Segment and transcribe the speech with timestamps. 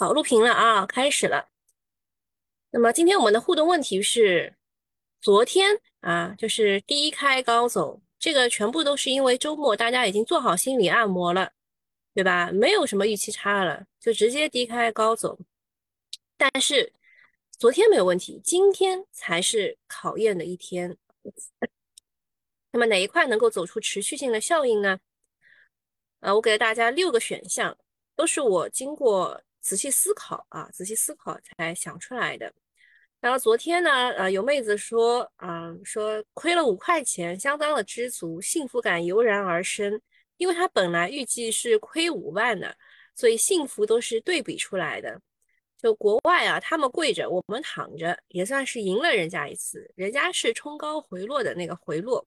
[0.00, 1.50] 好，录屏了啊，开始了。
[2.70, 4.56] 那么今天我们的互动问题是，
[5.20, 11.52] 昨天啊，就是低开高走，这个全部都是因为周末大家已经做好心理按摩了，
[12.14, 12.50] 对吧？
[12.50, 15.38] 没有什么预期差了，就直接低开高走。
[16.38, 16.94] 但是
[17.58, 20.96] 昨天没有问题，今天才是考验的一天。
[22.72, 24.98] 那么哪一块能够走出持续性的效应呢？
[26.20, 27.76] 呃，我给了大家六个选项，
[28.16, 29.42] 都是我经过。
[29.60, 32.52] 仔细思考啊，仔细思考才想出来的。
[33.20, 40.00] 然后昨天呢，呃，有妹子说，啊，说亏了五块钱，相当的知足，幸福感油然而生。
[40.38, 42.74] 因为她本来预计是亏五万的，
[43.14, 45.20] 所以幸福都是对比出来的。
[45.76, 49.92] 就国外啊，他们跪着，我们躺着，也算是赢了人家一次。
[49.96, 52.26] 人家是冲高回落的那个回落，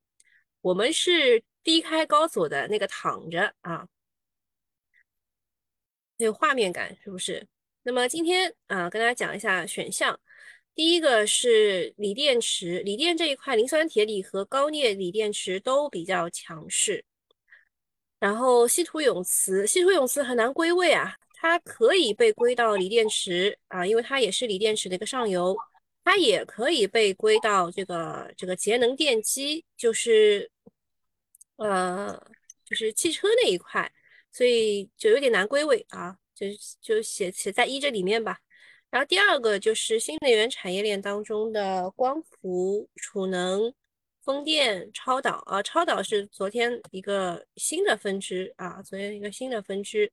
[0.62, 3.88] 我们是低开高走的那个躺着啊。
[6.18, 7.46] 有画面感是不是？
[7.84, 10.20] 那么今天啊，跟大家讲一下选项。
[10.76, 17.04] 第一个是锂电池，锂电这一块，磷酸铁锂和高镍锂电池都比较强势。
[18.20, 25.56] 然后稀土永磁，稀土永磁很难归位啊，它可以被归到锂电池啊，因为它也是锂电池的一个上游。
[26.06, 30.50] 它也可以被归到这个这个节能电机，就是
[31.58, 32.20] 呃，
[32.66, 33.92] 就是汽车那一块。
[34.34, 36.48] 所以就有点难归位啊，就
[36.82, 38.40] 就写写在一这里面吧。
[38.90, 43.74] 然后第二个就是新能源产业链当中的光伏、储能、
[44.24, 50.12] 风电、超导啊，超导是昨天一个新的分支啊，昨天一个新的分支。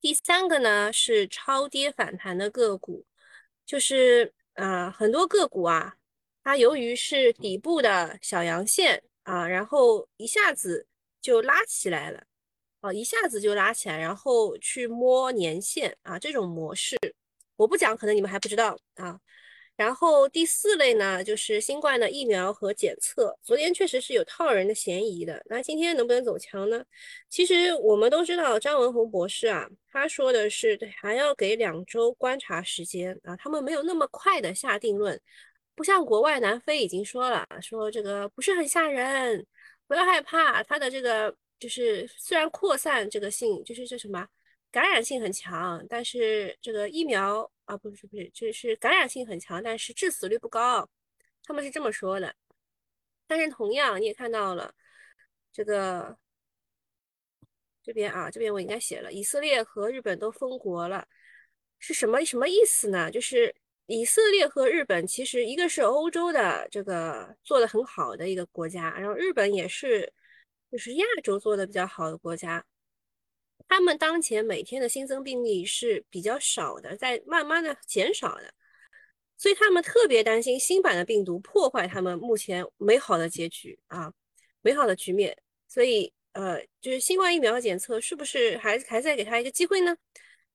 [0.00, 3.04] 第三个呢是超跌反弹的个股，
[3.64, 5.96] 就是啊很多个股啊，
[6.42, 10.86] 它由于是底部的小阳线啊，然后一下子
[11.20, 12.24] 就拉起来了。
[12.82, 16.98] 啊，一下子就拉起来，然后去摸年线啊，这种模式
[17.56, 19.18] 我不讲，可能你们还不知道啊。
[19.76, 25.40] 然后第四类呢，就是新冠的疫苗和检测，昨天确实是有套人的嫌疑的。
[25.46, 26.84] 那今天能不能走强呢？
[27.28, 35.18] 其实我们都知道，张文宏博士啊，他说的是还要给两周观察时间啊，他们没有那么快的下定论，
[35.76, 39.46] 不像国外，南非已经说了，说这个不是很吓人，
[39.86, 41.32] 不要害怕，他的这个。
[41.62, 44.26] 就是虽然扩散这个性就是这什么
[44.72, 50.88] 感染性很强，但是这个疫苗啊不是不是就是感染性很强，但是致死率不高，
[51.44, 52.34] 他们是这么说的。
[53.28, 54.74] 但是同样你也看到了
[55.52, 56.18] 这个
[57.80, 61.06] 这边啊这边我应该写了，以色列和日本都封国了，
[61.78, 63.08] 是什么什么意思呢？
[63.08, 63.54] 就是
[63.86, 70.12] 以色列和日本其实一个是欧洲的这个做的很好的一个国家，然后日本也是。
[70.72, 72.64] 就是亚洲做的比较好的国家，
[73.68, 78.54] 他们当前每天的新增病例是比较少的，在慢慢的减少的，
[79.36, 84.10] 所以他们特别担心新版的病毒破坏他们目前美好的结局啊，
[84.62, 85.36] 美好的局面。
[85.68, 89.94] 所以呃，就是新冠疫苗检测是不是还还在给他一个机会呢？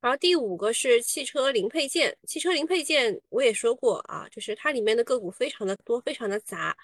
[0.01, 6.75] 然后第五个是汽车零配件，汽车零配件我也说过啊，就是它里面的个股非常的多，非常的杂。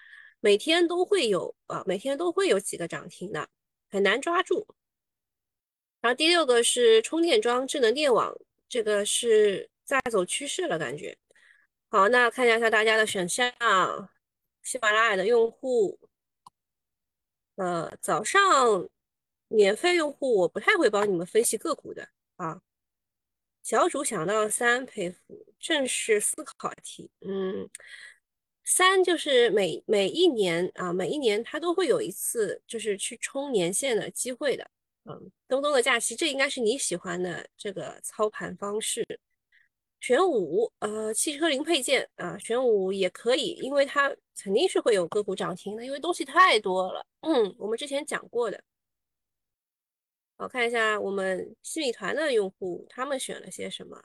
[0.43, 3.47] 每天都会有啊，每天都会有几个涨停的，
[3.89, 4.67] 很难抓住。
[6.01, 8.37] 然后第六个是充电桩、智能电网，
[8.67, 11.17] 这个是在走趋势了，感觉。
[11.87, 13.53] 好，那看一下大家的选项，
[14.61, 15.97] 喜马拉雅的用户，
[17.55, 18.89] 呃，早上
[19.47, 22.61] 免费用户我不太会帮你们分析个股的啊。
[23.61, 27.69] 小主想到三，佩服，正是思考题，嗯。
[28.65, 34.69] 三就是每每一年啊，每一年它都会有一次就是去冲年限的机会的。
[35.05, 39.05] 嗯，东东的假期，这应该是你喜欢的这个操盘方式。
[39.99, 47.05] 选五，呃，汽车零配件啊，选五也可以，因为它肯定是会有个股涨停的，因为东西太多了。
[47.21, 48.63] 嗯，我们之前讲过的。
[50.37, 54.03] 我看一下我们新米团的用户，他们选了些什么？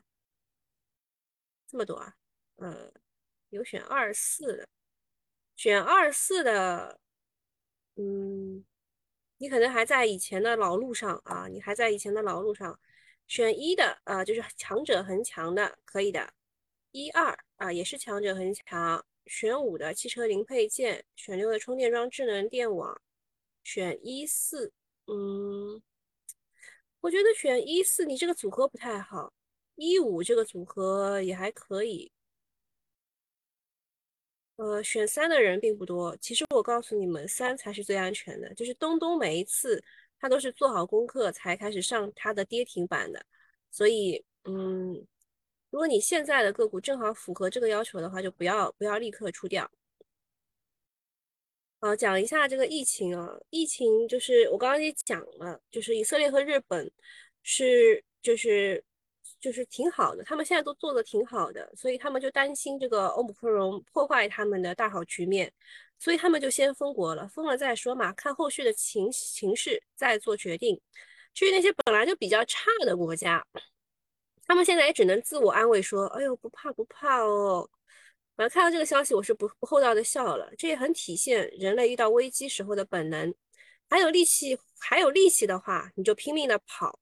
[1.68, 2.14] 这么多啊，
[2.56, 2.92] 嗯。
[3.50, 4.68] 有选二四的，
[5.56, 7.00] 选二四的，
[7.96, 8.64] 嗯，
[9.38, 12.78] 你可能还在以前的老路上啊，你还在以前的老路上。
[13.26, 16.32] 选一的啊，就是强者恒强的，可以的。
[16.92, 19.04] 一二啊，也是强者恒强。
[19.26, 22.98] 选五的汽车零配件，选六的充电桩智能电网，
[23.62, 24.72] 选一四，
[25.06, 25.82] 嗯，
[27.00, 29.34] 我觉得选一四你这个组合不太好，
[29.74, 32.10] 一五这个组合也还可以。
[34.58, 36.16] 呃，选三的人并不多。
[36.16, 38.52] 其实我告诉你们，三才是最安全的。
[38.54, 39.82] 就是东东每一次
[40.18, 43.24] 他都是做好功课才开始上他的跌停板的，
[43.70, 44.94] 所以嗯，
[45.70, 49.70] 如果你现在的个股正好符合这个要求的话，就不要不要立刻出掉。
[51.78, 56.90] 啊，讲一下这个疫情啊，疫情就是我刚刚也讲了，就是以色列和日本
[57.44, 58.84] 是就是
[59.40, 65.52] 就是挺好的，他们现在都做的挺好的，所以他们就担心这个欧姆克戎破坏他们的大好局面，
[65.98, 70.80] 所以他们就先封国了，封了再说嘛，看后续的情形势再做决定。
[71.34, 73.44] 至于那些本来就比较差的国家，
[74.46, 77.68] 他们现在也只能自我安慰说：“哎呦，不怕不怕哦。”
[78.34, 80.50] 反正看到这个消息，我是不不厚道的笑了。
[80.56, 83.34] 这也很体现人类遇到危机时候的本能。
[83.90, 86.98] 还有力气，还有力气的话，你就拼命的跑；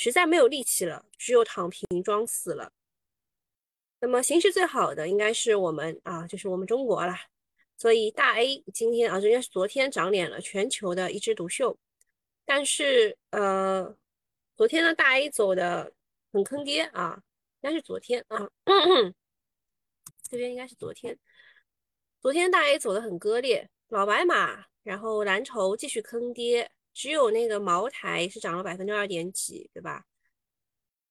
[0.00, 2.72] 实在没有力气了，只有躺平装死了。
[3.98, 7.12] 那么形势最好的应该是我们啊，就是我们中国了。
[7.76, 11.76] 所以大 A 今天啊，人家是昨天长脸了，全球的一枝独秀。
[12.44, 13.92] 但是呃，
[14.56, 15.92] 昨天呢大 A 走的
[16.32, 17.20] 很坑爹啊，
[17.60, 18.48] 应该是昨天啊。
[20.30, 21.18] 这边应该是昨天，
[22.20, 30.04] 昨天大 A 走的很割裂，老白马，然后蓝筹继续坑爹，只有那个茅台是涨了百分之二点几，对吧？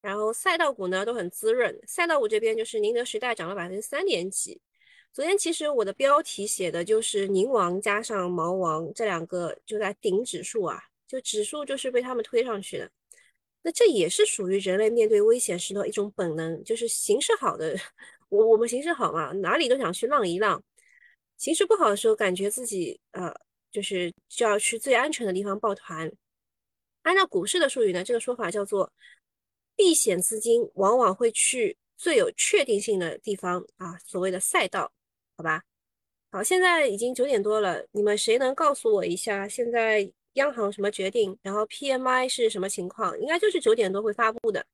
[0.01, 4.59] 然后赛道股呢都很滋润，赛道股这边就是宁德时代涨了百分之三点几。
[5.13, 12.91] 昨天其实我的标题写的就是宁王加上毛王这两个就在顶指数啊，就指数就是被他们推上去的。
[13.61, 17.77] 那这也是属于人类面对危险时的一种本能，就是形势好的。
[18.27, 20.59] 我我们形势好嘛，哪里都想去浪一浪；
[21.37, 23.33] 形势不好的时候，感觉自己呃，
[23.77, 26.11] 就是就要去最安全的地方抱团。
[27.03, 28.91] 按照股市的术语呢，这个说法叫做
[29.75, 34.91] 避险资金往往会去最有确定性的地方啊，所谓的赛道，
[35.35, 35.61] 好吧？
[36.31, 41.37] 好，现在已经九点多了，你们谁能告诉我一下现在央行什么决定？
[41.43, 43.15] 然后 PMI 是什么情况？
[43.21, 44.65] 应该就是九点多会发布的。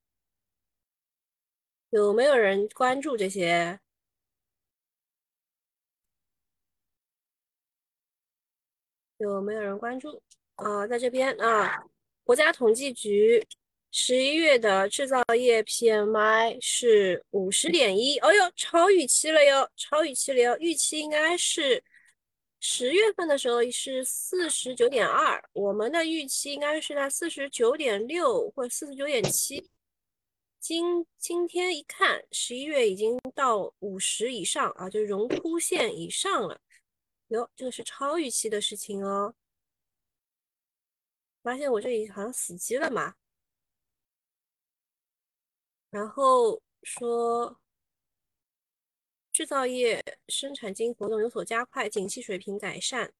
[1.90, 3.78] 有没有人关注这些？
[9.32, 10.20] 有没有人关注
[10.56, 10.86] 啊？
[10.86, 11.84] 在这边啊，
[12.24, 13.44] 国家统计局
[13.90, 21.82] 十一月的制造业 PMI 是五十点一，哦呦，超预期了哟，超预期了哟，预期应该是
[22.60, 29.70] 十月份的时候是四十九点二，我们的预期应该是在四十九点六或四十九点七。
[30.58, 36.58] 今今天一看，十一月已经到五十以上啊，就荣枯线以上了。
[37.34, 39.34] 哟，这个是超预期的事情哦。
[41.42, 43.16] 发现我这里好像死机了嘛。
[45.90, 47.60] 然后说，
[49.32, 53.12] 制造业生产经营活动有所加快，景气水平改善。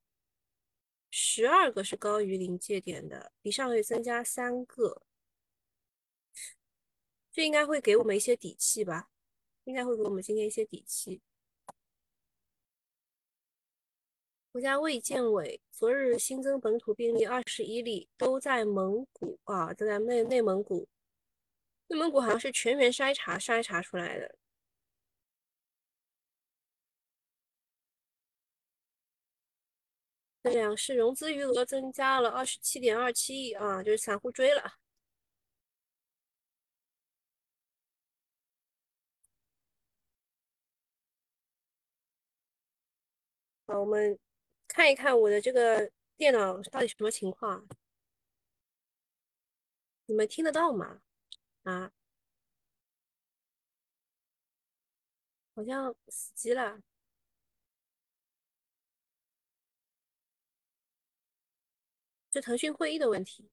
[1.11, 5.03] 十二个是高于临界点的，比上个月增加三个。
[7.33, 9.11] 这应该会给我们一些底气吧，
[9.65, 11.21] 应该会给我们今天一些底气。
[14.55, 20.89] 国家卫健委昨日新增本土病例二十一例，都在蒙古啊，都在内内蒙古。
[21.89, 24.37] 内蒙古好像是全员筛查筛查出来的。
[30.43, 34.75] 两市融资余额增加了二十七点二七亿啊，就是散户追了。
[43.67, 44.19] 好，我们
[44.75, 47.65] 看一看我的这个电脑到底什么情况？
[50.07, 51.01] 你们听得到吗？
[51.63, 51.93] 啊，
[55.55, 56.81] 好像死机了。
[62.33, 63.49] 是腾讯会议的问题。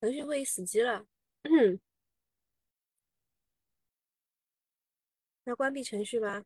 [0.00, 1.06] 腾讯会议死机了。
[5.44, 6.44] 那关闭程序吧。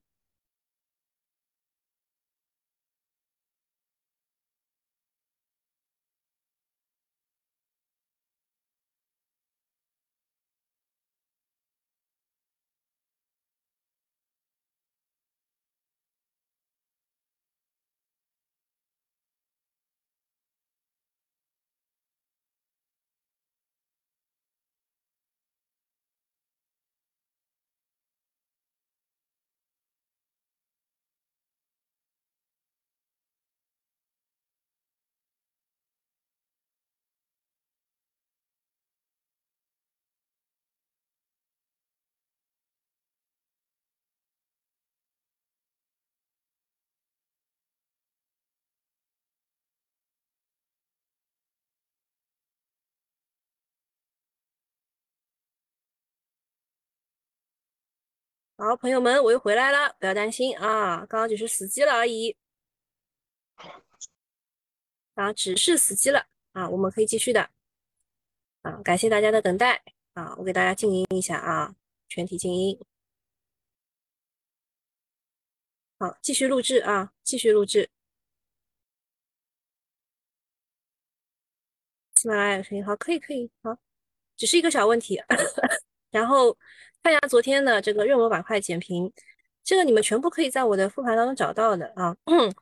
[58.65, 62.35] 好，朋友们，我又回来了，不要担心啊，刚刚只是死机了而已，
[65.13, 67.51] 啊，只是死机了啊，我们可以继续的。
[68.63, 69.83] 啊，感谢大家的等待
[70.15, 71.77] 啊，我给大家静音一下啊，
[72.09, 72.81] 全体静音，
[75.99, 77.91] 好，继续录制啊，继续录制，
[82.17, 83.77] 喜马拉雅声音好，可以可以，好，
[84.39, 85.23] 只是一个小问题，
[86.11, 86.57] 然后。
[87.05, 89.13] 看一下昨天的这个热门板块简评，
[89.63, 92.17] 这个你们全部可以在我的复盘当中找到的啊。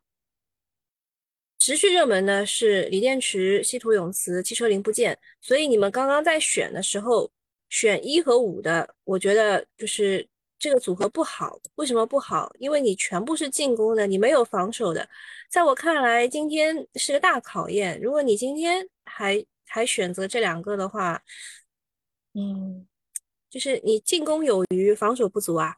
[1.60, 7.30] 持续热门的是锂电池、稀土永磁、汽车零部件，所以你们刚刚在选的时候
[7.68, 11.56] 选一和五的，我觉得就是这个组合不好。
[11.76, 12.52] 为什么不好？
[12.58, 15.08] 因为你全部是进攻的，你没有防守的。
[15.48, 18.00] 在我看来，今天是个大考验。
[18.02, 21.22] 如果你今天还还选择这两个的话，
[22.34, 22.88] 嗯。
[23.52, 25.76] 就是你进攻有余，防守不足啊。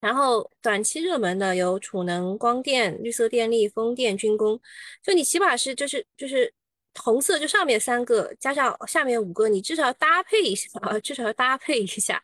[0.00, 4.58] 然后短期热门的有储能、光电、绿色电力、风电、军工。
[5.02, 6.50] 就你起码是就是就是
[6.94, 12.22] 红色，就上面三个加上下面五个，你至少要搭配一下啊，至少要搭配一下。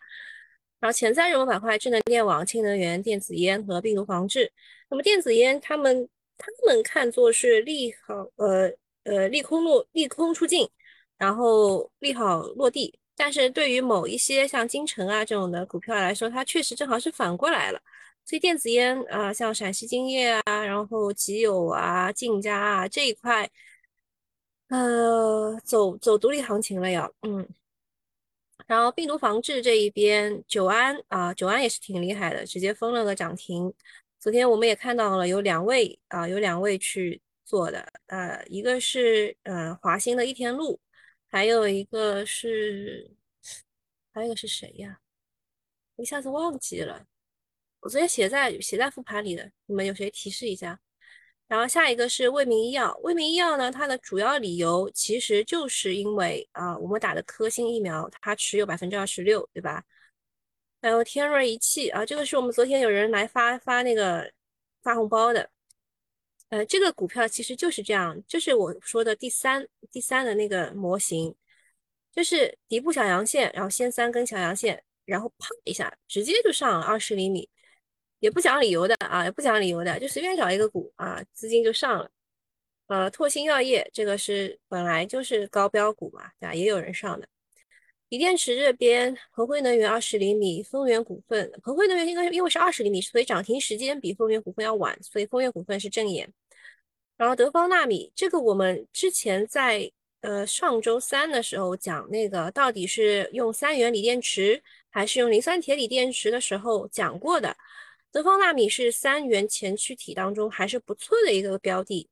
[0.81, 4.51] 然后前三热门板块：智能电网、氢能源、电子烟和病毒防治。
[4.89, 6.09] 那么电子烟，他们
[6.39, 8.73] 他们看作是利好，呃
[9.05, 10.67] 呃利空落利空出尽，
[11.19, 12.99] 然后利好落地。
[13.17, 17.81] 但是对于某一些像金城啊这种的股票来说，它确实正好是反过来了。
[18.25, 23.49] 所以电子烟啊，像陕西金业啊，然后吉友啊、晋佳啊这一块，
[24.69, 27.49] 呃，走走独立行情了要，嗯。
[28.67, 33.73] 然后病毒防治这一边，久安啊，久安也是挺厉害的，直接封了个涨停。
[34.19, 40.81] 昨天我们也看到了有两位啊，有两位去做的，呃，一个是呃华兴的一天路。
[41.37, 43.11] 还有一个是，
[44.15, 44.99] 还有一个是谁呀？
[45.97, 47.05] 一下子忘记了。
[47.81, 50.81] 我昨天写在写在复盘里的，你们有谁提示一下？
[51.47, 59.85] 然后下一个是卫明医药，卫明医药呢，它的主要理由其实就是因为啊，我们打的科兴疫苗它持有百分之二十六，对吧？
[60.81, 64.33] 还有天瑞仪器啊，这个是我们昨天有人来发发那个
[64.83, 65.51] 发红包的。
[66.49, 71.35] 呃，这个股票其实就是这样，就是我说的第三第三的那个模型，
[72.13, 77.49] 就是底部小阳线，然后先三根小阳线，然后啪一下直接就上了二十厘米，
[78.21, 82.11] 也不讲理由的啊，也不讲理由的，就随便找一个股啊，资金就上了。
[82.87, 86.55] 呃，拓新药业这个是本来就是高标股嘛，对吧？
[86.55, 87.29] 也有人上的。
[88.09, 96.33] 锂电池这边，恒辉能源二十厘米，丰源股份，恒辉能源应该因为是二十厘米，所以涨停时间比丰源股份要晚，所以丰源股份是正眼。
[97.17, 107.57] 然后德方纳米这个，我们之前在呃上周三的时候讲那个到底是用三元锂电池还是用磷酸铁锂电池的时候讲过的，
[108.13, 112.09] 德方纳米是三元前驱体当中还是不错的一个标的。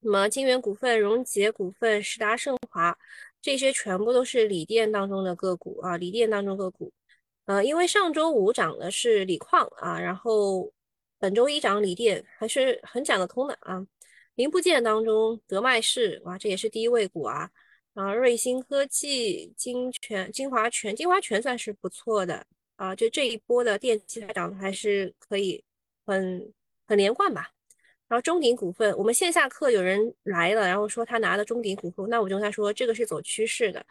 [0.00, 2.98] 那么金源股份、荣捷股份、时达盛华。
[3.46, 6.92] 这些全部都是锂电当中的个股啊，锂电当中个股，
[7.44, 10.72] 呃，因为上周五涨的是锂矿啊，然后
[11.16, 13.86] 本周一涨锂电还是很讲得通的啊。
[14.34, 17.48] 零部件当中，德迈仕哇，这也是第一位股啊，
[17.94, 25.62] 啊，瑞星科技、金泉、金华泉、金华泉算是不错的啊，就这一波的电器它涨的还是可以，
[26.04, 26.52] 很
[26.84, 27.52] 很连贯吧。
[28.08, 33.84] 然后中鼎股份，我们线下课有人来了，然后说他拿的中鼎股份，那我就跟他说这个是走趋势的，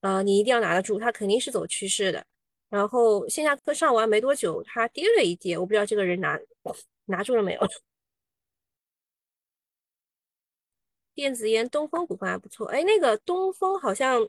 [0.00, 2.24] 呃，你一定要拿得住，它肯定是走趋势的。
[2.68, 6.38] 然后线下课上完没多久，它跌了一跌，我不知道这个人拿
[7.06, 7.60] 拿住了没有。
[11.14, 14.28] 电子烟东风股份还不错，哎，那个东风好像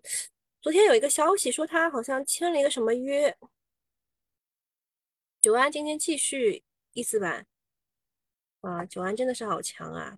[0.62, 3.36] 昨天有一个消息说他好像签了一个什么约。
[5.42, 6.64] 九安今天继续
[6.94, 7.48] 一字板。
[8.66, 10.18] 哇，九安真的是好强啊！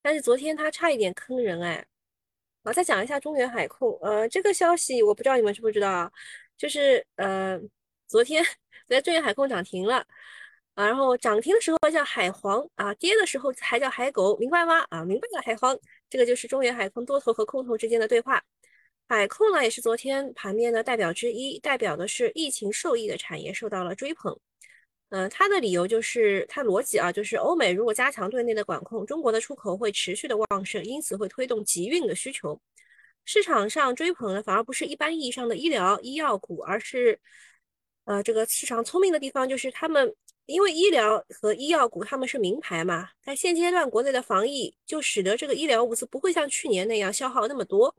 [0.00, 1.84] 但是昨天他差一点坑人哎。
[2.62, 6.12] 我再讲一下中原海控，呃，这个消息我不知道你们知不知道啊？
[6.56, 7.58] 就是呃，
[8.06, 8.44] 昨天
[8.86, 9.96] 在中原海控涨停了
[10.74, 14.86] 啊，然后涨停的时候叫海皇啊，跌的时候还叫海狗，明白吗？
[14.90, 15.76] 啊，明白了，海皇，
[16.08, 18.40] 这个就是中原海控多头和空头之间的对话。
[19.08, 24.38] 海控呢也是昨天盘面的代表之一，代表的是疫情受益的产业受到了追捧。
[25.10, 32.60] 嗯，他的理由就是他逻辑啊，就是欧美如果加强对内的管控，中国的出口会持续的旺盛，因此会推动集运的需求。
[33.24, 37.18] 市场上追捧的反而不是一般意义上的医疗医药股，而是
[38.04, 40.14] 呃这个市场聪明的地方就是他们
[40.46, 47.94] 因为医疗和医药股他们是名牌嘛，在现阶段国内的防疫就使得这个医疗物资不会像去年那样消耗那么多，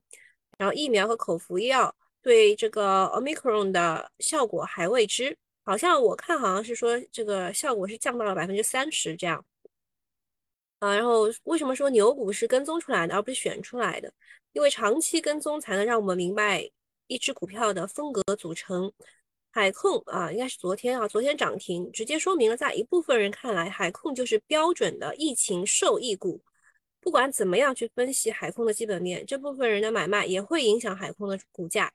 [0.58, 9.46] 然后疫苗和口服药对这个 omicron 的效果还未知，好像我看好像是说这个效果是降到了百分之三十这样。
[10.80, 14.12] 啊，然后为什么说牛股是跟踪出来的，而不是选出来的？
[14.54, 16.70] 因为长期跟踪才能让我们明白
[17.08, 18.92] 一只股票的风格组成。
[19.54, 26.42] 海控啊，应该是昨天啊，昨天涨停，直接说明了在一部分人看来，海控就是标准的疫情受益股。
[27.02, 31.92] 不管怎么样去分析海控的基本面，这部分人的买卖也会影响海控的股价。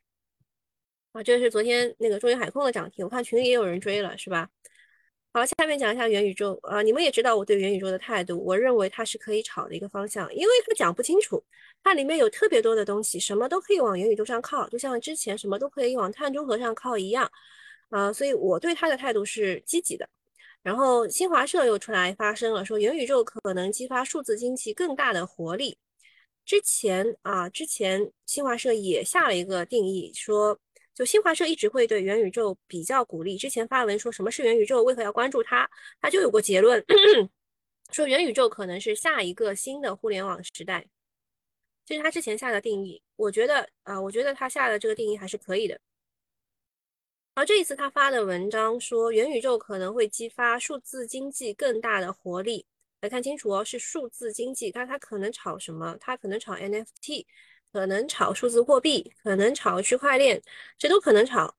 [1.16, 4.50] 啊，这是昨天那个中原海控的涨停，我看群里也有人追了，是吧？
[5.32, 11.42] 好，下面讲一下元宇宙啊，你们也知道我对元宇宙的态度，我认为它是可以炒的一个方向，因为它讲不清楚，
[11.82, 17.30] 它里面有特别多的东西，什么都可以往元宇宙上靠，就像之前什么都可以往碳中和上靠一样，
[17.88, 20.06] 啊，所以我对它的态度是积极的。
[20.62, 25.78] 然后新华社又出来发声了，说元宇宙可能激发数字经济更大的活力。
[26.44, 30.58] 之前啊，之前新华社也下了一个定义，说。
[30.96, 35.68] 就新华社一直会对元宇宙比较鼓励，之前发文说什么是元宇宙，为何要关注它，
[36.00, 36.82] 它就有过结论，
[37.92, 40.86] 说元宇宙可能是下一个新的互联网时代，
[41.84, 43.02] 这是他之前下的定义。
[43.16, 45.78] 我觉得啊，我觉得他下的这个定义还是可以的。
[47.34, 52.64] 而这一次他发的文章说元宇宙可能会激发数字经济更大的活力，
[53.02, 57.26] 来看清楚哦，是数字经济，看他可能炒什么，他可能炒 NFT。
[57.76, 60.40] 可能炒数字货币，可能炒区块链，
[60.78, 61.54] 这都可能炒。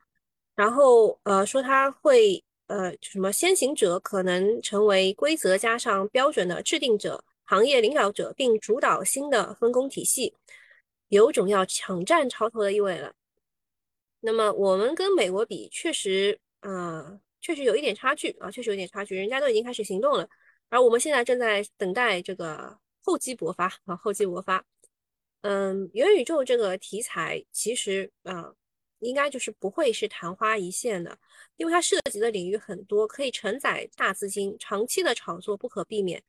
[0.55, 10.33] 然后呃说它会呃什么先行者，可能成为规则加上标准的制定者、行业领导者，并主导新的分工体系，
[11.09, 13.13] 有种要抢占潮头的意味了。
[14.21, 20.27] 那么我们跟美国比，确实啊确实有一点差距啊，确实有点差距，人家都已经开始行动了，
[20.69, 24.65] 而我们现在正在等待这个厚积薄发啊，厚积薄发。
[25.41, 28.53] 嗯，元宇宙这个题材其实啊，
[28.99, 31.17] 应该就是不会是昙花一现的，
[31.55, 36.21] 因为它涉及的领域很多，可以承载大资金，长期的炒作不可避免。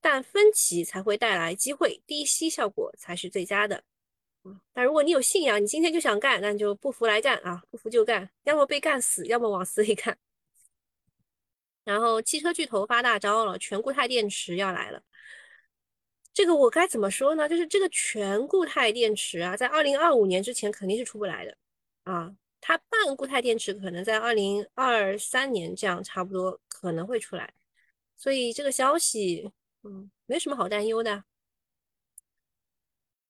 [0.00, 3.82] 但分歧才会带来机会，低吸效果才是最佳的。
[4.44, 10.16] 嗯，但如果你有信仰，你今天就想干，那就不服来干啊，不服就干，要么被干死，要么往死里干。
[11.84, 15.02] 然后汽车巨头发大招了，全固态电池要来了。
[16.36, 17.48] 这个我该怎么说呢？
[17.48, 21.56] 就是这个全固态电池啊，在二零二五年之前肯定是出不来的
[22.02, 22.36] 啊。
[22.60, 27.54] 它半固态电池可能在二零二三年这样差不多可能会出来，
[28.18, 29.50] 所以这个消息
[29.82, 31.24] 嗯没什么好担忧的。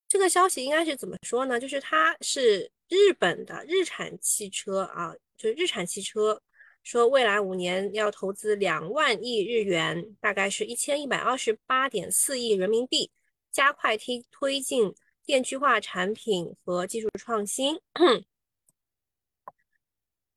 [0.08, 1.60] 这个消息应该是怎么说呢？
[1.60, 6.42] 就是它是日本的日产汽车啊，就是日产汽车
[6.86, 13.10] 说未来五年要投资两万亿日元，大概是一千一百二十八点四亿人民币，
[13.50, 14.94] 加快推推进
[15.24, 17.80] 电气化产品和技术创新，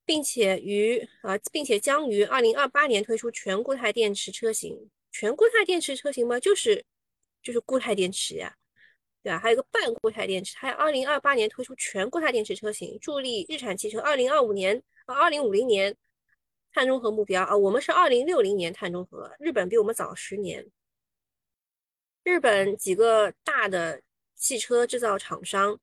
[0.04, 4.90] 并且于啊，并且将于二零二八年推出全固态电池车型。
[5.12, 6.84] 全固态电池车型嘛，就是
[7.44, 8.56] 就是固态电池呀，
[9.22, 9.38] 对吧？
[9.38, 15.96] 还有个半固态电池，还有二零二八年推出全固态电池车型，助力日产汽车二零二五年啊二零五零年。
[16.74, 20.66] 碳中和目标啊，我们是二零六零年碳中和，日本比我们早十年。
[22.24, 24.02] 日本几个大的
[24.36, 25.80] 汽车制造厂商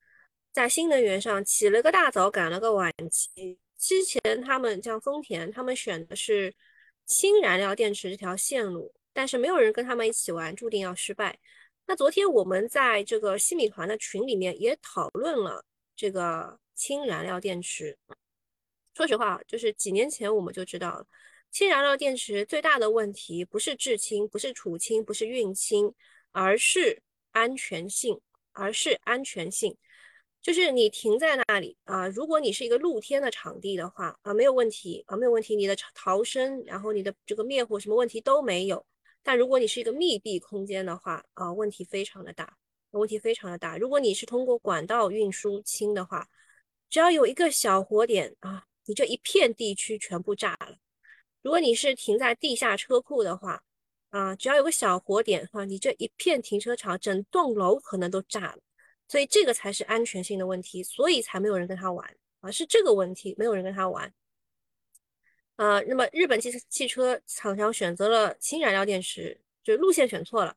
[0.52, 3.58] 在新能源上起了个大早，赶了个晚集。
[3.78, 6.54] 之前他们像丰田，他们选的是
[7.04, 11.38] 氢燃料电池这条线路，但是没有人跟他们一起玩，注定要失败。
[11.86, 17.98] 那昨天我们在这个西米团的群里面也讨论了这个氢燃料电池。
[18.96, 21.06] 说实话，就是几年前我们就知道了，
[21.50, 25.92] 氢燃料电池最大的问题不是制氢，不是储氢，不是运氢，
[26.32, 28.18] 而是安全性，
[28.52, 29.76] 而是安全性。
[30.40, 38.82] 就是你停在那里啊，如果你是一个露天的场地的话啊，没有问题啊，没有问题，你的逃生，然后你的这个灭火什么问题都没有。
[39.22, 42.56] 但如果你是一个密闭空间的话啊，问题非常的大，
[42.92, 43.76] 问题非常的大。
[43.76, 46.26] 如果你是通过管道运输氢的话，
[46.88, 48.64] 只要有一个小火点啊。
[48.86, 50.78] 你这一片地区全部炸了。
[51.42, 53.62] 如果你是停在地下车库的话，
[54.10, 58.58] 啊，只要有个小火点哈，你这一片停车场整栋楼可能都炸了。
[59.08, 64.12] 所以这个才是安全性的问题，所以才没有人跟他玩啊，是这个问题，没有人跟他玩。
[65.56, 70.56] 啊，那么日本汽汽车厂商选择了氢燃料电池，就路线选错了，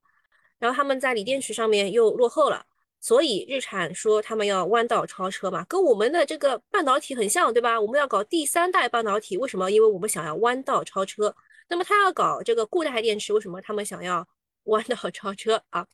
[0.58, 2.66] 然后他们在锂电池上面又落后了。
[3.02, 7.80] 所以日产说他们要弯道超车嘛，跟我们的这个半导体很像，对吧？
[7.80, 9.72] 我们要搞第三代半导体，为什么？
[9.72, 11.34] 因为我们想要弯道超车。
[11.70, 14.28] 那么他要搞这个固态电池，为什么他们想要
[14.66, 15.88] 弯道超车啊？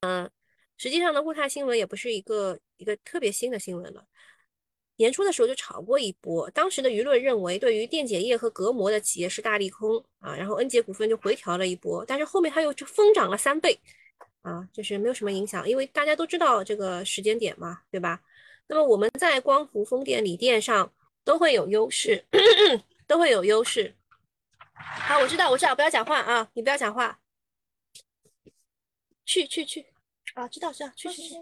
[0.00, 0.30] 嗯，
[0.76, 4.04] 实际上呢，固态新闻也不是一个一个特别新的新闻了。
[4.96, 13.78] 年初的时候就炒过一波，当时的舆论认为对于电解液和隔膜的企业是大利空啊，然后恩捷股份就回调了一波，但是后面它又疯涨了三倍
[14.44, 18.22] 啊，就是没有什么影响，因为大家都知道这个时间点嘛，对吧？
[18.66, 20.92] 那么我们在光伏、风电、锂电上
[21.24, 22.26] 都会有优势，
[23.08, 23.96] 都会有优势。
[24.74, 27.18] 好，我知道，我知道，不要讲话啊，你不要讲话，
[29.24, 29.86] 去去去
[30.34, 31.36] 啊，知道知道，去去去，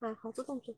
[0.00, 0.74] 啊，好做动作。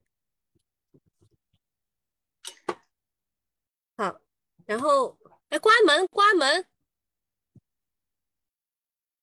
[3.96, 4.20] 好，
[4.66, 5.16] 然后
[5.48, 6.66] 哎，关门，关门。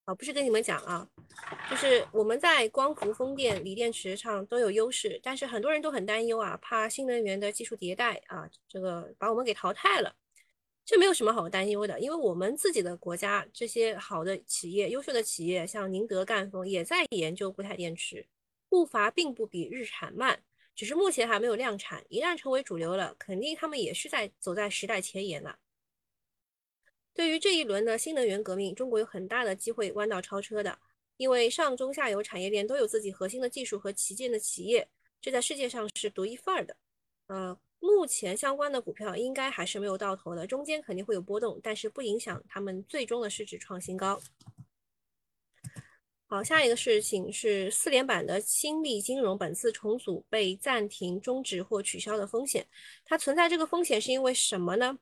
[0.06, 1.08] 好，不是跟你们讲啊，
[1.70, 10.15] 就是我们在光伏、风电、锂电池上都有优势，但是很多人都很担忧啊，怕新能源的技术迭代啊，这个把我们给淘汰了。
[10.86, 18.28] 这没有什么好担忧的，因为我们自己的国家这些好的企业、优秀的企业，像宁德、赣锋也在研究固态电池，
[18.68, 20.42] 步伐并不比日产慢。
[20.76, 25.60] 只是目前还没有量产，一旦成为主流了，肯定他们也是在走在时代前沿了。
[27.13, 30.80] 对于这一轮的新能源革命，中国有很大的机会弯道超车的，
[31.19, 34.88] 因为上中下游产业链都有自己核心的技术和旗舰的企业，
[35.19, 36.77] 这在世界上是独一份儿的。
[37.27, 44.17] 呃，目前相关的股票应该还是没有到头的，中间肯定会有波动，但是不影响他们最终的市值创新高。
[46.27, 52.65] 好，下一个事情是四连板的新力金融本次重组被暂停、终止或取消的风险。
[53.03, 54.97] 它存在这个风险是因为什么呢？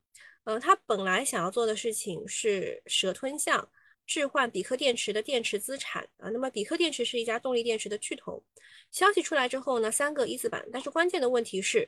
[0.45, 3.69] 呃，它本来想要做的事情是蛇吞象，
[4.08, 6.30] 置换比克电池的电池资产啊。
[6.30, 8.43] 那么比克电池是一家动力电池的巨头。
[8.89, 10.67] 消息出来之后呢，三个一字板。
[10.74, 11.88] 但是关键的问题是，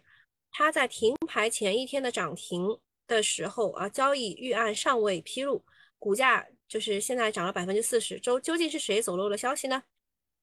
[0.52, 2.78] 它在停牌前一天的涨停
[3.08, 5.64] 的时候啊，交易预案尚未披露，
[5.98, 6.46] 股价。
[6.68, 9.82] 就是现在涨了百分之四十，周究竟是谁走漏了消息呢？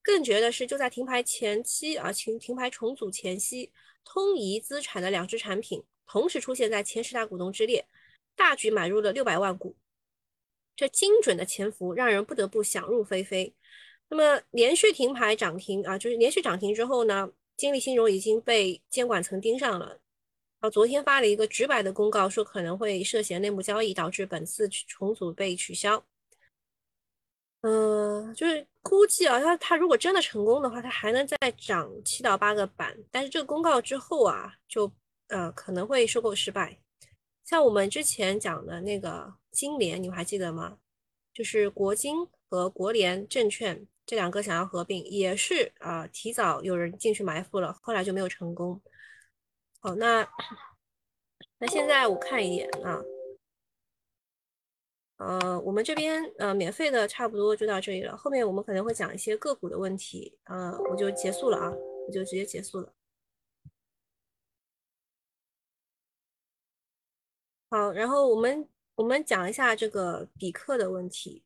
[0.01, 3.71] 更绝的是，就在停牌前期啊，停停牌重组前夕，
[4.03, 7.85] 通仪资产的两只产品同时出现在前十大股东之列，
[8.35, 9.73] 大举买入了六百万股，
[10.77, 13.53] 这精准的潜伏让人不得不想入非非。
[14.07, 19.99] 那么连续停牌涨停啊，就是连续涨停之后呢，金立新融已经被监管层盯上了。
[20.59, 26.03] 啊，昨天发了一个直白的公告，说可能会涉嫌内幕交易，导致本次重组被取消。
[27.61, 32.97] 嗯，就是估计啊，它它如果真的成功的话，它还能再涨七到八个板。
[33.11, 34.89] 但是这个公告之后啊，就
[35.27, 36.77] 呃可能会收购失败。
[37.43, 40.77] 像我们之前讲的那个金联，你们还记得吗？
[41.33, 42.15] 就是国金
[42.47, 48.79] 和国联证券这两个想要合并，也是啊提早有人进去埋伏了，后来就没有成功。
[49.79, 50.27] 好，那
[51.57, 53.01] 那现在我看一眼啊。
[55.17, 61.73] 呃，我们这边呃免费的差不多就到这里了，后面我们可能会讲一些个股的问题，呃，我就结束了啊，
[62.07, 62.93] 我就直接结束了。
[67.71, 71.43] 好，然后我们我们讲一下这个比克的问题。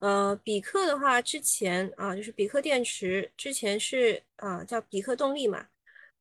[0.00, 5.68] 呃，比克的话，之前啊，就是比克电池之前是啊叫比克动力嘛，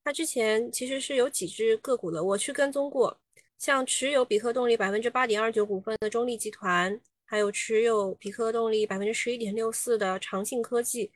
[0.03, 3.19] 它之前其实是有几只个股的，我去跟踪过。
[3.57, 11.11] 像持有比克动力百分之八点二九股份的中立集团，还有持有比克动力百分之十一点六四的长信科技，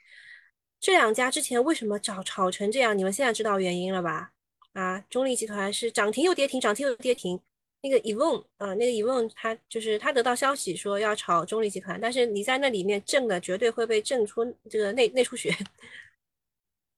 [0.80, 2.98] 这两家之前为什么炒炒成这样？
[2.98, 4.32] 你们现在知道原因了吧？
[4.74, 7.39] 啊，中立集团是涨停又跌停，涨停又跌停。
[7.84, 15.56] 那个 Evon 啊，那个 Evon 他就是他得到消息说要炒中立集团，但是你在那里面挣的绝对会被挣出这个内内出血，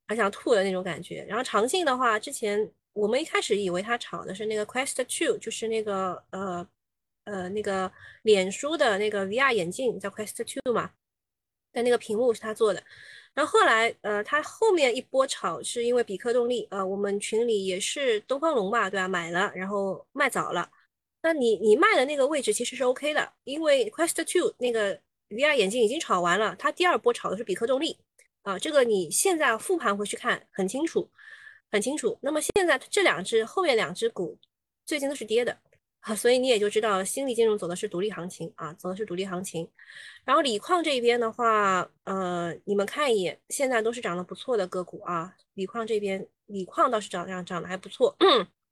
[0.07, 1.25] 还想吐的那种感觉。
[1.27, 2.71] 然后长信的话，之前。
[2.95, 6.65] 我们一开始以为他炒的是那个 Quest Two，就是那个呃
[7.25, 10.89] 呃那个脸书的那个 VR 眼镜叫 Quest Two 嘛，
[11.73, 12.81] 但那个屏幕是他做的。
[13.33, 19.09] 然后后来呃他后面一波炒是因为比克动力，呃我们群里也是东方龙吧，对吧？
[19.09, 20.71] 买了然后卖早了。
[21.25, 24.95] 那你你卖的那个位置其实是 OK 的，因为 Quest Two 那个
[25.29, 27.97] VR 眼镜已经炒完了，它第二波炒的是比克动力
[28.43, 31.09] 啊，这个你现在复盘回去看很清楚。
[31.71, 34.37] 很清楚，那么现在这两只后面两只股
[34.85, 35.57] 最近都是跌的
[35.99, 39.67] 啊，所以你也就知道新力金融走的是独立行情啊，走的是独立行情。
[40.23, 45.35] 然后锂矿这边的话，呃，你们看一眼，现在都是涨得不错的个股啊。
[45.55, 48.15] 锂矿这边，锂矿倒是涨涨涨得还不错。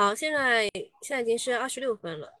[0.00, 0.66] 好，现在
[1.02, 2.40] 现在已经是二十六分了，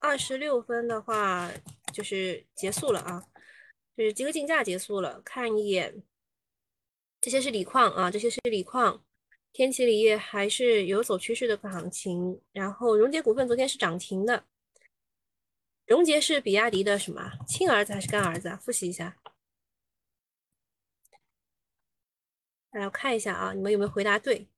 [0.00, 1.48] 二十六分的话
[1.92, 3.24] 就是结束了啊，
[3.96, 6.02] 就是集合竞价结束了，看一眼。
[7.20, 9.04] 这些是锂矿啊，这些是锂矿，
[9.52, 12.42] 天齐锂业还是有走趋势的行情。
[12.50, 14.44] 然后荣捷股份昨天是涨停的，
[15.86, 18.56] 荣捷是比亚迪的什么亲儿子还是干儿子啊？
[18.56, 19.16] 复习一下，
[22.72, 24.48] 来我看一下啊，你们有没有回答对？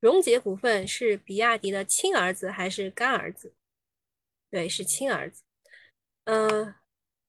[0.00, 3.54] 荣捷股份是比亚迪的亲儿子还是干儿子？
[4.50, 5.42] 对，是亲儿子。
[6.24, 6.74] 嗯，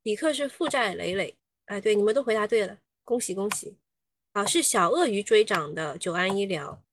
[0.04, 1.38] 比克是负债累累。
[1.66, 3.78] 哎，对，你们都回答对了，恭喜恭喜。
[4.34, 6.84] 啊，是小鳄鱼追涨的九安医疗。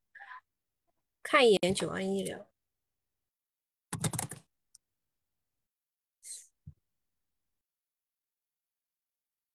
[1.22, 2.48] 看一眼九安医疗。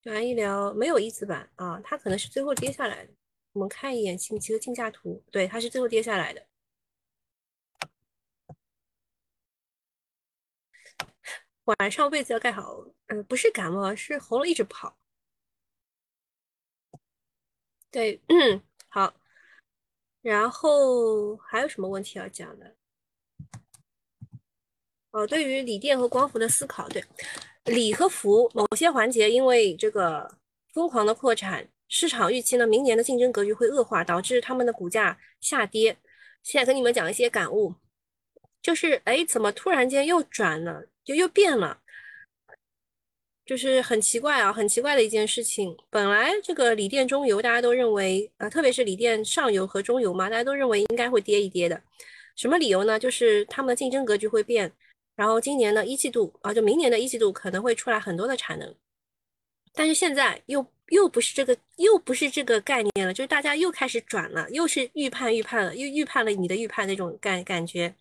[0.01, 3.13] 九安医疗没有一字板啊，它可能是最后跌下来的。
[3.54, 6.46] 我们看一眼近期的竞价图，对，它是最后跌下来的。
[11.66, 14.98] 晚上被子要盖好，嗯，不是感冒，是喉咙一直跑。
[17.90, 19.14] 对，嗯， 好。
[20.22, 22.76] 然后还有什么问题要讲的？
[25.12, 27.04] 哦，对于锂电和光伏的思考，对，
[27.66, 30.38] 锂和氟某些环节因为这个
[30.74, 35.97] 疯狂的扩产，市场预期呢，明年的竞争格局会恶化，导致他们的股价下跌。
[36.41, 37.75] 现在跟你们讲一些感悟，
[38.62, 41.82] 就是哎，怎么突然间又转了，就又变了？
[43.45, 45.75] 就是很奇怪啊，很奇怪的一件事情。
[45.89, 51.82] 本来这个锂电中游，大家都认为啊，特别是锂电上游和中游嘛，大家都认为应该会跌一跌的。
[52.38, 52.97] 什么理由呢？
[52.97, 54.71] 就是他们的竞争格局会变。
[55.17, 58.73] 然后今年的一季度啊，就明年的一季度可能会出来很多的产能。
[59.73, 67.95] 但是现在又又不是这个，又不是这个概念了，就是大家又开始转了，又是预判预判了，又预判了你的预判那种感感觉。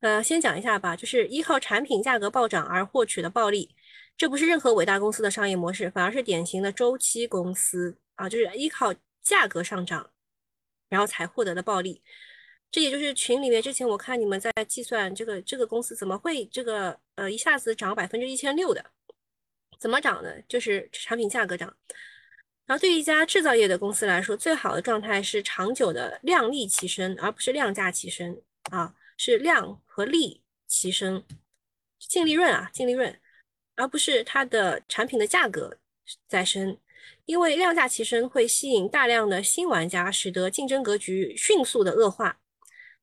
[0.00, 3.74] 呃，先讲一下吧，就是依靠产品价格暴涨而获取的暴利。
[4.16, 10.10] 这不是任何伟大公司的商业模式，反而是典型的周期公司啊，就是依靠价格上涨，
[10.90, 12.02] 然后才获得的暴利。
[12.70, 18.84] 这也就是群里面之前我看你们在计算这个这个公司怎么会这个呃一下子涨百分之一千六的，
[19.84, 20.42] 怎么涨的？
[20.48, 21.70] 就是产品价格涨。
[22.64, 31.22] 然后对于一家制造业的公司来说，最好的状态是长久的量利齐升，而不是量价齐升啊，是量和利齐升，
[31.98, 33.14] 净利润啊，净利润。
[33.74, 35.76] 而不是它的产品的价格
[36.26, 36.78] 在升，
[37.26, 42.40] 因为量价齐升会吸引大量的新玩家，使得竞争格局迅速的恶化。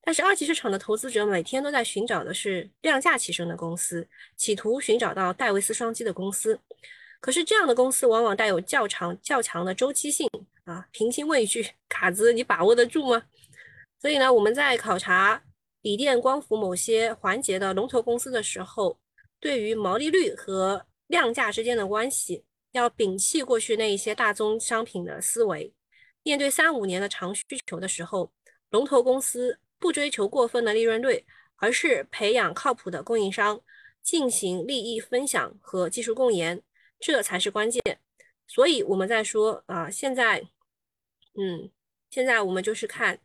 [0.04, 6.60] 但是二级市场的投资者每天都在寻找的是量价齐升的公司，企图寻找到戴维斯双击的公司。
[7.22, 10.28] 可是这样的公司往往带有较长较强的周期性
[10.66, 10.86] 啊。
[10.92, 13.24] 平心问一句， 卡子你把握得住吗？
[14.02, 15.42] 所以呢，我们在考察
[15.84, 19.00] 锂电、光伏某些环节的龙头公司的时候。
[19.40, 25.74] 对于毛利率和量价之间的关系，要摒弃过去那一些大宗商品的思维。
[26.22, 28.32] 面对三五年的长需求的时候，
[28.70, 33.60] 龙头公司不追求过分的利润率，而是培养靠谱的供应商，
[34.04, 36.62] 进行利益分享和技术共研，
[37.02, 37.82] 这才是关键。
[38.48, 40.42] 所以我们在说啊，现在，
[41.34, 41.70] 嗯，
[42.10, 43.20] 现在我们就是看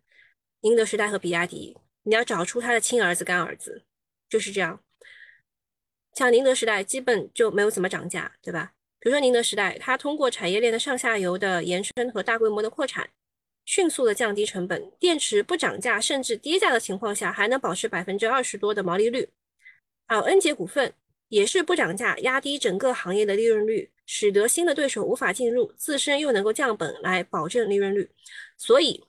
[0.60, 3.84] 宁德时代和比亚迪，你要找出他的亲儿子、干儿子，
[4.28, 4.82] 就是这样。
[6.12, 8.72] 像宁德时代基本就没有怎么涨价，对吧？
[8.98, 13.10] 比如说宁德时代，它通过产业链的上下游的延伸和大规模的扩产，
[13.64, 19.28] 迅速的降低成本，电池不涨价甚至跌价的情况下，还能保持百分之二十多的毛利率。
[20.06, 20.94] 还有恩捷股份
[21.28, 28.10] 也是不涨价，压低整个行业的利润率，使得新的对手无法进入，自身又能够降本来保证利润率。
[28.56, 29.04] 所以，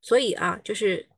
[0.00, 1.08] 所以啊，就是。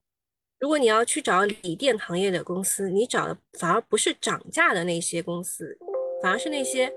[0.58, 5.76] 如果你要去找锂电行业的公司，你找的反而不是涨价的那些公司，
[6.22, 6.88] 反而是那些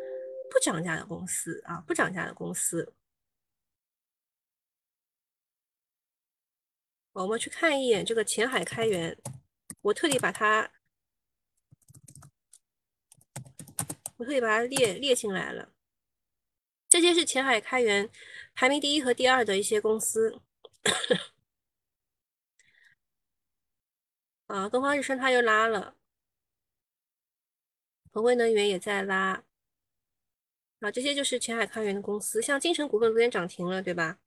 [0.51, 2.93] 不涨价的公司啊，不涨价的公司。
[7.13, 9.17] 我们去看一眼这个前海开源，
[9.81, 10.69] 我特地把它，
[14.17, 15.71] 我特地把它列列进来了。
[16.89, 18.09] 这些是前海开源
[18.53, 20.39] 排名第一和第二的一些公司。
[24.47, 25.95] 啊，东方日升它又拉了，
[28.11, 29.43] 恒辉能源也在拉，
[30.79, 34.19] 啊，这些就是前海开源的公司，像金城股份昨天涨停了，对吧？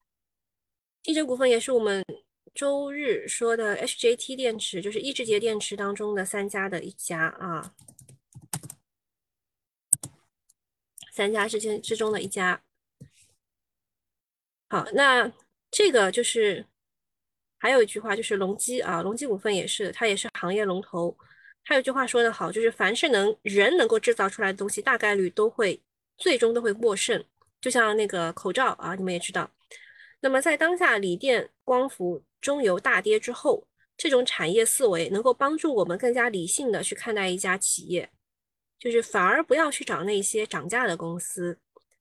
[1.04, 2.04] 金城股份也是我们
[2.52, 7.72] 周日说的 HJT 电池，就是一智节电池当中的三家的一家啊，
[11.18, 12.62] 三家之间之中的一家。
[14.68, 15.32] 好，那
[15.70, 16.64] 这个就是。
[17.60, 21.18] 还有一句话就是隆基啊，隆基股份也是，它也是行业龙头。
[21.64, 25.82] 还有句话说得好，就是凡是能人能够制造出来的东西，大概率都会
[26.16, 27.24] 最终都会获胜。
[27.60, 29.50] 就像那个口罩啊，你们也知道。
[30.20, 38.08] 那么在当下锂电、光伏、中游大跌之后，这种产业思维能够帮助我们更加理性的去看待一家企业，
[38.78, 41.58] 就是反而不要去找那些涨价的公司，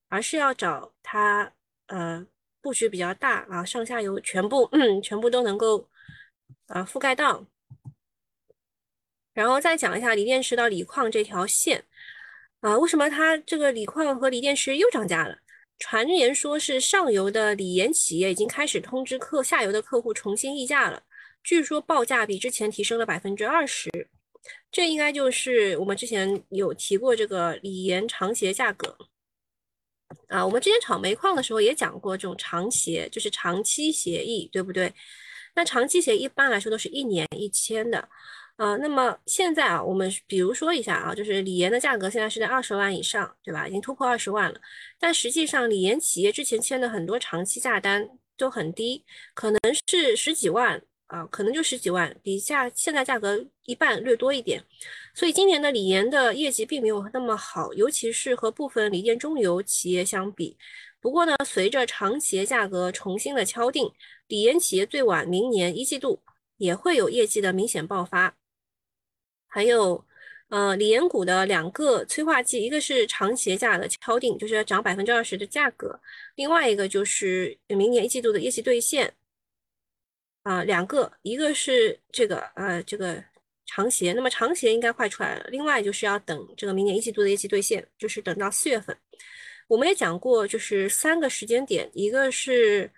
[0.09, 1.51] 而是要找它
[1.87, 2.25] 呃。
[2.59, 5.87] 布局比较大啊，上下游全部嗯全部都能够
[6.65, 7.45] 啊覆盖到，
[9.33, 11.85] 然后再讲一下锂电池到锂矿这条线
[12.59, 15.37] 啊，为什么它这个锂矿和锂电池又涨价了？
[15.79, 21.03] 传言说是上游的锂盐企业已经开始通知客下游的客户重新议价了，
[21.43, 23.89] 据说报价比之前提升了百分之二十，
[24.71, 28.97] 这应该就是我们之前有提过这个锂盐长协价格
[30.27, 30.45] 啊。
[30.45, 34.93] 我们之前炒煤矿的时候也讲过这种长协，就是长期协议，对不对？
[35.55, 38.09] 那长期协议一般来说都是一年一签的。
[38.57, 43.67] 啊，那么现在啊，我们比如说一下啊，就是锂盐的价格现在是在二十万以上，对吧？
[43.67, 44.59] 已经突破二十万了。
[44.99, 49.05] 但实际上，锂盐企业之前签的很多长期价单都很低，
[49.35, 54.63] 可能是十几万啊，可能就十几万，比价现在价格一半略多一点。
[55.15, 60.57] 所以今年的锂盐的业绩并没有那么好，尤其是和部分锂电中游企业相比。
[60.99, 63.89] 不过呢，随着长协价格重新的敲定，
[64.27, 66.21] 锂盐企业最晚明年一季度
[66.57, 68.35] 也会有业绩的明显爆发。
[69.47, 70.05] 还有，
[70.49, 75.87] 呃，锂盐股的两个催化剂，一个是长协价的敲定，就是要涨百分之二十的价格；
[76.35, 79.13] 另外一个就是明年一季度的业绩兑现。
[80.47, 83.21] 啊，两个，一个是这个，呃，这个
[83.65, 85.45] 长协，那么长协应该快出来了。
[85.49, 88.95] 另外就是要等这个明年一季度的业绩兑现，就是等到四月份。
[89.67, 92.91] 我们也讲过，就是三个时间点，一个是。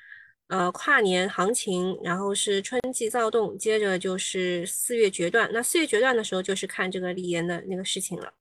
[0.49, 5.47] 呃，跨年行情，然后是春季躁动，接着就是四月决断。
[5.53, 8.33] 那四月决断的时候，就是看这个锂盐的那个事情了，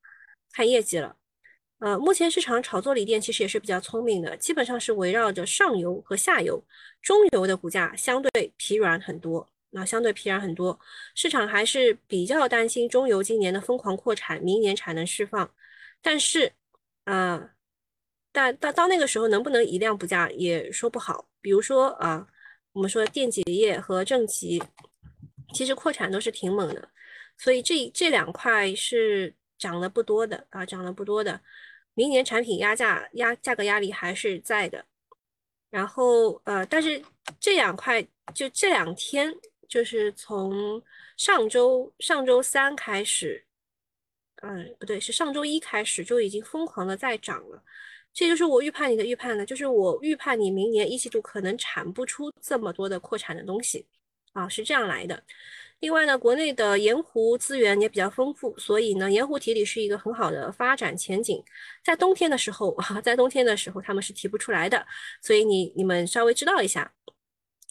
[0.51, 1.15] 看业绩了。
[1.79, 6.63] 呃，目前市场炒作锂电其实也是比较聪明的，基本上是围绕着上游和下游，
[7.01, 10.79] 中游的股价相对疲软很多，那相对疲软很多，
[11.15, 15.51] 市场还是比较担心中游今年的疯狂扩产，明年产能释放。
[16.03, 16.53] 但是，
[17.05, 17.51] 啊。
[18.31, 21.27] 但到到那个时候能不能以量补价也说不好。
[21.41, 22.25] 比如说啊，
[22.73, 24.63] 我们说电解液和正极，
[25.55, 26.89] 其实扩产都是挺猛的，
[27.39, 31.41] 所以这这两块是涨得不多的啊，涨得不多的。
[31.99, 34.85] 明年产品压价压价格压力还是在的。
[35.69, 37.03] 然后呃，但是
[37.41, 38.01] 这两块
[38.33, 39.35] 就这两天，
[39.69, 40.81] 就是从
[41.17, 43.45] 上周上周三开始，
[44.43, 47.61] 嗯，不对，是上周一开始就已经疯狂的在涨了。
[48.13, 53.85] 这就是我预判你的预判呢，就是我预判你明年一季度可能产不出这么多的扩产的东西，
[54.35, 55.21] 啊，是这样来的。
[55.81, 61.43] 另外呢，国内的盐湖资源也比较丰富，所以呢，盐湖提锂是一个很好的发展前景。
[61.85, 64.87] 在冬天的时候啊， 在冬天的时候他们是提不出来的，
[65.23, 66.93] 所以你你们稍微知道一下，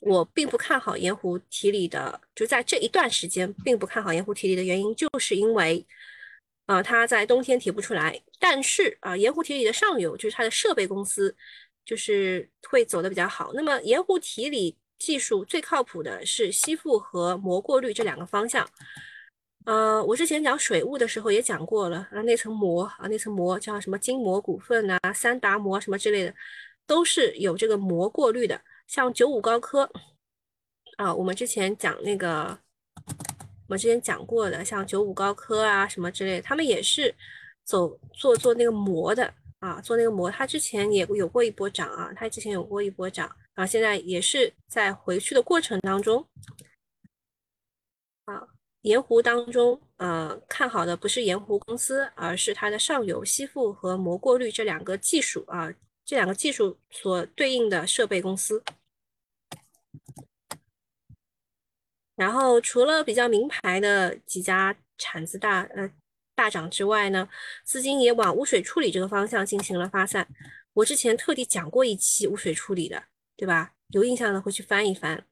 [0.01, 5.85] 我并不看好盐湖提锂的，就在这一段时间并不看好盐湖提锂的原因，就是因为。
[6.67, 11.33] 啊，它在冬天提不出来，但是啊，盐湖提锂的上游就是它的设备公司，
[11.85, 13.53] 就是会走的比较好。
[13.53, 18.67] 那么盐湖提锂技术最靠谱的是吸附和膜过滤这两个方向。
[19.65, 26.33] 呃，我之前讲水务的时候也讲过了，啊，那层膜啊，那层膜叫什么金膜股份啊、三达膜什么之类的，
[26.85, 28.61] 都是有这个膜过滤的。
[28.87, 29.89] 像九五高科
[30.97, 32.57] 啊，我们之前讲那个。
[33.69, 37.13] 我们之前讲过的，像九五高科啊什么之类，他们也是
[37.65, 39.29] 走做做那个膜的
[39.59, 40.31] 啊，做那个膜。
[40.31, 46.29] 它之前也有过一波涨啊，它之前有过一波涨，然后现在也是在回去的过程当中
[48.25, 48.53] 啊。
[48.81, 55.73] 盐湖当中，呃，看好的不是盐湖公司，而是它的上游吸附和膜过滤这两个技术啊，
[56.05, 58.63] 这两个技术所对应的设备公司。
[62.15, 65.91] 然后除了比较名牌的几家产子大呃
[66.33, 67.27] 大涨之外呢，
[67.65, 70.25] 资金也往污水处理这个方向进行了发散。
[70.73, 73.03] 我之前特地讲过一期污水处理的，
[73.37, 73.71] 对吧？
[73.91, 75.23] 有印象的会去翻一翻。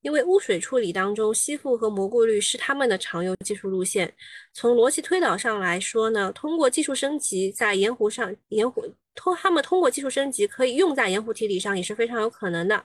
[0.00, 4.12] 因为污水处理当中吸附和膜过滤是他们的常用技术路线。
[4.52, 12.84] 从逻辑推导上来说呢，通过技术升级，在盐湖上盐湖通他们通过技术升级可以用在盐湖提锂上也是非常有可能的。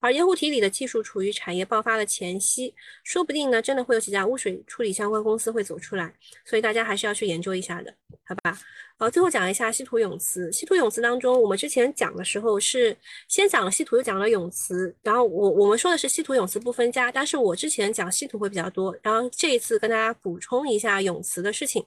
[0.00, 7.92] 而盐湖提锂的技术处于产业爆发的前夕，说不定呢，真的会有几家污水处理相关公司会走出来，所以大家还是要去研究一下的，
[8.24, 8.58] 好吧？
[8.98, 10.50] 好，最后讲一下稀土永磁。
[10.50, 12.96] 稀土永磁当中，我们之前讲的时候是
[13.28, 21.84] 先讲了稀土，又讲了永磁，然后我我们说的是稀土永磁不分家，但是我之前讲稀土会比较多，然后这一次跟大家补充一下永磁的事情。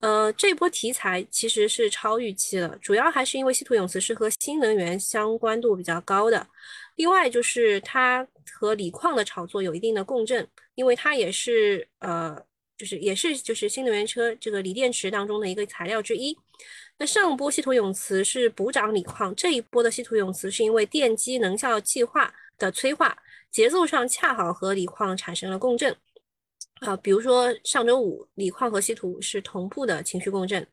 [0.00, 6.44] 呃，这波题材其实是超预期了，主要还是因为稀土永磁是和新能源相关度比较高的。
[7.02, 10.46] 另外就是它和锂矿的炒作有一定的共振，
[10.76, 12.40] 因为它也是呃，
[12.76, 16.38] 就是也是就是新能源车这个锂电池当中的一个材料之一。
[16.98, 23.18] 那上波稀土永磁是补涨锂矿，这一波的稀土永磁是因为电机能效计划的催化，
[23.50, 25.96] 节奏上恰好和锂矿产生了共振。
[26.82, 30.64] 啊，比如说上周五，锂矿和稀土是同步的情绪共振。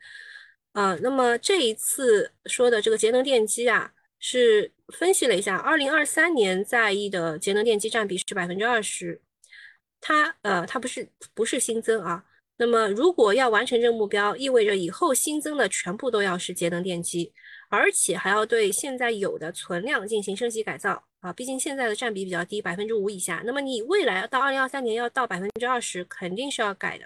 [0.74, 9.22] 啊，那么这一次说的这个节能电机啊，是分析了一下，二零二三年在役的节能电机占比是百分之二十。
[10.02, 12.24] 它呃，它不是不是新增啊。
[12.58, 17.34] 那么如果要完成这个目标，意味着以后新增的全部都要是节能电机，
[17.70, 21.32] 而且还要对现在有的存量进行升级改造啊。
[21.34, 23.42] 毕竟现在的占比比较低，百分之五以下。
[23.46, 27.06] 那么你未来到二零二三年要到百分之二十，肯定是要改的。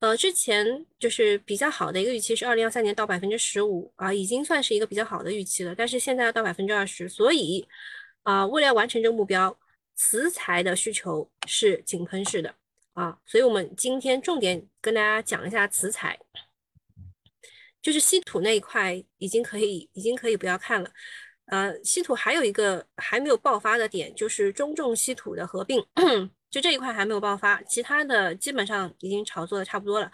[0.00, 5.74] 呃，之前就是比较好的一个预期是二零二三年到百分之十五啊，已经算是一个比较好的预期了。
[5.74, 7.66] 但是现在要到百分之二十，所以
[8.22, 9.58] 啊，为了要完成这个目标。
[10.00, 12.54] 磁材的需求是井喷式的
[12.92, 16.16] 啊，所以我们今天重点跟大家讲一下磁材，
[17.82, 20.88] 就是稀土那一块已经可以，已经可以不要看了。
[21.46, 25.84] 呃，稀土还有一个还没有爆发的点，就是中重稀土的合并。
[26.50, 30.10] 就这一块还没有爆发，其他的基本上已经炒作的差不多了。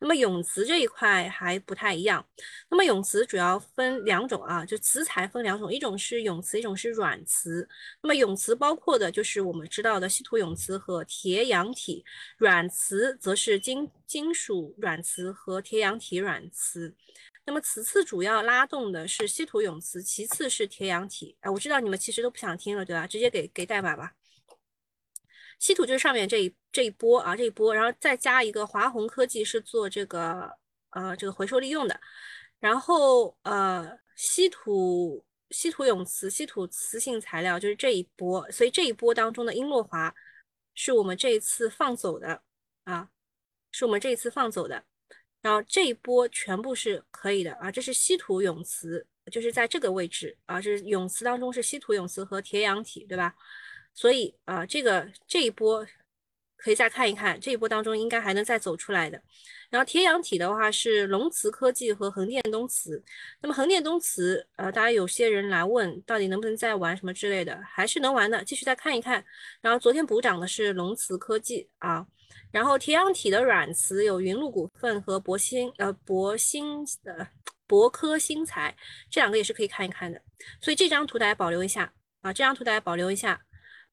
[0.00, 2.24] 那么永磁这一块还不太一样。
[2.70, 7.66] 那么永磁主要分两种啊，就磁材分两种，一种是永磁，一种是软磁。
[8.02, 12.04] 那么永磁包括的就是我们知道的稀土永磁和铁氧体，
[12.36, 16.94] 软磁则是金金属软磁和铁氧体软磁。
[17.46, 21.34] 那么此次主要拉动的是稀土永磁，其次是铁氧体。
[21.40, 23.06] 哎，我知道你们其实都不想听了，对吧？
[23.06, 24.12] 直接给给代码吧。
[25.58, 30.50] 稀土就是上面这一这一波啊，这一波，然后再加一个华宏科技是做这个
[30.90, 32.00] 呃这个回收利用的，
[32.60, 40.14] 然后呃稀土稀土永磁稀土磁性材料就是这一波，所以这一波当中的英洛华
[40.74, 42.42] 是我们这一次放走的
[42.84, 43.10] 啊，
[43.72, 44.84] 是我们这一次放走的，
[45.42, 53.34] 然后这一波全部是可以的啊，这是稀土永磁，就是在这个位置啊，这是永磁当中是稀土永磁和铁氧体，对吧？
[53.98, 55.84] 所以啊，这个这一波
[56.56, 59.20] 可以再看一看，这一波当中应该还能再走出来的。
[59.70, 63.02] 然后铁氧体的话是龙磁科技和横店东磁。
[63.42, 69.24] 那么横店东磁，呃，大家有些人来问到底能不能再玩什么之类的，还是能玩的，继续再看一看。
[69.60, 72.06] 然后昨天补涨的是龙磁科技啊。
[72.52, 77.26] 然后铁氧体的软磁有云路股份和博兴呃博兴的
[77.66, 78.76] 博科新材，
[79.10, 80.22] 这两个也是可以看一看的。
[80.60, 83.40] 所以这张图大家保留一下啊，这张图大家保留一下。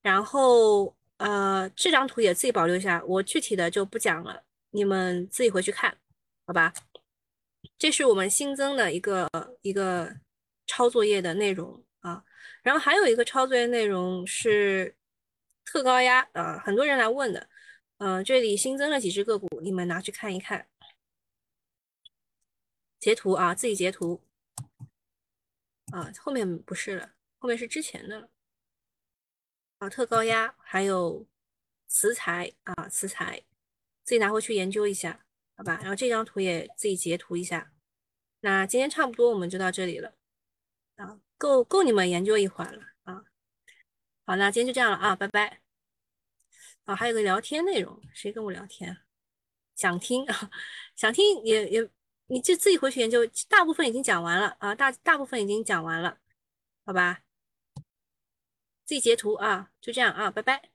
[0.06, 5.98] 然后，呃，这张图也自己保留一下，我具体的就不讲了，你们自己回去看，
[6.46, 6.72] 好吧？
[7.80, 9.28] 这是我们新增的一个
[9.64, 10.16] 一个
[10.68, 12.24] 抄作业的内容啊。
[12.62, 14.96] 然后还有一个抄作业内容是
[15.66, 17.50] 特高压啊，很多人来问的，
[17.98, 20.68] 嗯，这里新增了几只个股，你们拿去看一看，
[23.00, 24.22] 截图啊，自己截图
[25.92, 28.30] 啊，后面不是了，后面是之前的。
[29.90, 31.26] 特高压还有
[31.88, 33.44] 磁材啊，磁材
[34.04, 35.26] 自己拿回去研究一下，
[35.56, 35.80] 好吧？
[35.82, 37.72] 然后这张图也自己截图一下。
[38.42, 40.14] 那今天差不多我们就到这里了
[40.98, 43.24] 啊，够够你们研究一会儿了啊。
[44.26, 45.62] 好，那今天就这样了啊，拜拜。
[46.86, 48.96] 啊，还有个聊天内容，谁跟我聊天？
[49.76, 50.52] 想听啊，
[50.96, 51.90] 想听 也也，
[52.28, 53.26] 你就自己回去研究。
[53.50, 56.20] 大部分已经讲完了啊，大大部分已经讲完了，
[56.86, 57.25] 好吧？
[58.86, 60.75] 自己截图啊，就这样啊，拜拜。